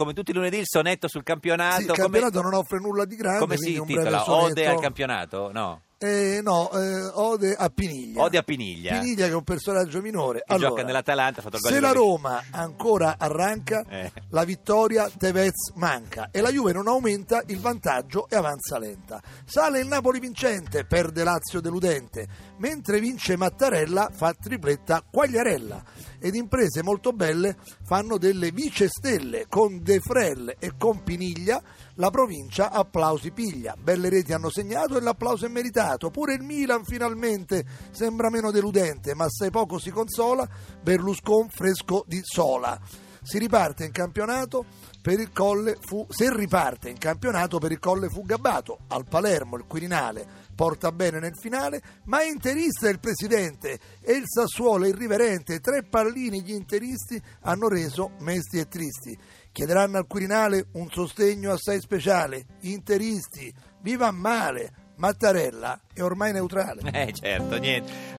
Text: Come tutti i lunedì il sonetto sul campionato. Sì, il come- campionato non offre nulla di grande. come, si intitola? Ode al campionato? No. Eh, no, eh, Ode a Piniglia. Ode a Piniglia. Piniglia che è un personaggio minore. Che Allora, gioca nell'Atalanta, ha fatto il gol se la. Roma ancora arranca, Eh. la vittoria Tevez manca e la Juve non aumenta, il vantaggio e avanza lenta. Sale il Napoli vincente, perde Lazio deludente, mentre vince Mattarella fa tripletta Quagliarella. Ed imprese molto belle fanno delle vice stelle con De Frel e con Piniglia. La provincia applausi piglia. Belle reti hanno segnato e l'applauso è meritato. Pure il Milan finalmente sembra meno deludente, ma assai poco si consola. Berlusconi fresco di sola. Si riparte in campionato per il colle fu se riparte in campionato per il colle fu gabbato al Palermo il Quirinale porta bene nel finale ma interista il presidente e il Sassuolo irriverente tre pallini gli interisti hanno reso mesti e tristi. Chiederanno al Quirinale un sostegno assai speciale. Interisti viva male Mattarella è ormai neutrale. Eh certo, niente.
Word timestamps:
Come 0.00 0.14
tutti 0.14 0.30
i 0.30 0.34
lunedì 0.34 0.56
il 0.56 0.66
sonetto 0.66 1.08
sul 1.08 1.22
campionato. 1.22 1.74
Sì, 1.74 1.80
il 1.82 1.88
come- 1.88 2.00
campionato 2.00 2.40
non 2.40 2.54
offre 2.54 2.78
nulla 2.78 3.04
di 3.04 3.16
grande. 3.16 3.38
come, 3.38 3.58
si 3.58 3.76
intitola? 3.76 4.32
Ode 4.32 4.66
al 4.66 4.80
campionato? 4.80 5.50
No. 5.52 5.82
Eh, 6.02 6.40
no, 6.42 6.70
eh, 6.72 7.10
Ode 7.12 7.54
a 7.54 7.68
Piniglia. 7.68 8.22
Ode 8.22 8.38
a 8.38 8.42
Piniglia. 8.42 8.98
Piniglia 8.98 9.26
che 9.26 9.32
è 9.32 9.34
un 9.34 9.44
personaggio 9.44 10.00
minore. 10.00 10.38
Che 10.38 10.54
Allora, 10.54 10.68
gioca 10.70 10.82
nell'Atalanta, 10.82 11.40
ha 11.40 11.42
fatto 11.42 11.56
il 11.56 11.62
gol 11.62 11.72
se 11.72 11.80
la. 11.80 11.92
Roma 11.92 12.42
ancora 12.52 13.16
arranca, 13.18 13.84
Eh. 13.86 14.10
la 14.30 14.44
vittoria 14.44 15.10
Tevez 15.10 15.72
manca 15.74 16.30
e 16.30 16.40
la 16.40 16.50
Juve 16.50 16.72
non 16.72 16.88
aumenta, 16.88 17.42
il 17.48 17.58
vantaggio 17.60 18.30
e 18.30 18.36
avanza 18.36 18.78
lenta. 18.78 19.20
Sale 19.44 19.80
il 19.80 19.88
Napoli 19.88 20.20
vincente, 20.20 20.86
perde 20.86 21.22
Lazio 21.22 21.60
deludente, 21.60 22.26
mentre 22.60 22.98
vince 22.98 23.36
Mattarella 23.36 24.08
fa 24.10 24.32
tripletta 24.32 25.02
Quagliarella. 25.02 25.84
Ed 26.18 26.34
imprese 26.34 26.82
molto 26.82 27.12
belle 27.12 27.56
fanno 27.84 28.16
delle 28.16 28.52
vice 28.52 28.88
stelle 28.88 29.44
con 29.48 29.82
De 29.82 30.00
Frel 30.00 30.54
e 30.58 30.72
con 30.78 31.02
Piniglia. 31.02 31.62
La 32.00 32.08
provincia 32.08 32.70
applausi 32.70 33.30
piglia. 33.30 33.76
Belle 33.78 34.08
reti 34.08 34.32
hanno 34.32 34.48
segnato 34.48 34.96
e 34.96 35.02
l'applauso 35.02 35.44
è 35.44 35.50
meritato. 35.50 36.08
Pure 36.08 36.32
il 36.32 36.42
Milan 36.42 36.82
finalmente 36.82 37.62
sembra 37.90 38.30
meno 38.30 38.50
deludente, 38.50 39.14
ma 39.14 39.24
assai 39.24 39.50
poco 39.50 39.78
si 39.78 39.90
consola. 39.90 40.48
Berlusconi 40.80 41.50
fresco 41.50 42.02
di 42.06 42.22
sola. 42.24 42.80
Si 43.22 43.38
riparte 43.38 43.84
in 43.84 43.92
campionato 43.92 44.64
per 45.02 45.18
il 45.18 45.32
colle 45.32 45.76
fu 45.80 46.06
se 46.08 46.34
riparte 46.34 46.88
in 46.88 46.98
campionato 46.98 47.58
per 47.58 47.72
il 47.72 47.78
colle 47.78 48.08
fu 48.08 48.24
gabbato 48.24 48.80
al 48.88 49.06
Palermo 49.08 49.56
il 49.56 49.64
Quirinale 49.66 50.48
porta 50.54 50.92
bene 50.92 51.18
nel 51.20 51.36
finale 51.38 51.80
ma 52.04 52.22
interista 52.22 52.90
il 52.90 53.00
presidente 53.00 53.78
e 54.02 54.12
il 54.12 54.24
Sassuolo 54.26 54.86
irriverente 54.86 55.60
tre 55.60 55.84
pallini 55.84 56.42
gli 56.42 56.52
interisti 56.52 57.20
hanno 57.42 57.68
reso 57.68 58.12
mesti 58.20 58.58
e 58.58 58.68
tristi. 58.68 59.18
Chiederanno 59.52 59.96
al 59.96 60.06
Quirinale 60.06 60.66
un 60.72 60.88
sostegno 60.90 61.52
assai 61.52 61.80
speciale. 61.80 62.44
Interisti 62.60 63.52
viva 63.80 64.10
male 64.10 64.72
Mattarella 64.96 65.80
è 65.94 66.02
ormai 66.02 66.32
neutrale. 66.32 66.82
Eh 66.92 67.12
certo, 67.14 67.56
niente. 67.56 68.08